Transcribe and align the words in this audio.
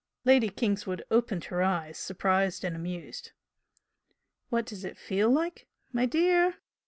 Lady 0.25 0.49
Kingswood 0.49 1.05
opened 1.11 1.43
her 1.43 1.61
eyes, 1.61 1.95
surprised 1.95 2.63
and 2.63 2.75
amused. 2.75 3.33
"What 4.49 4.65
does 4.65 4.83
it 4.83 4.97
feel 4.97 5.29
like? 5.29 5.67
My 5.93 6.07
dear 6.07 6.55